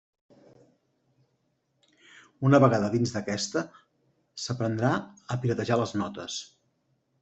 Una 2.51 2.61
vegada 2.65 2.91
dins 2.95 3.15
d'aquesta 3.19 3.65
s'aprendrà 4.47 4.93
a 5.37 5.43
piratejar 5.47 5.83
les 5.87 5.99
notes. 6.05 6.45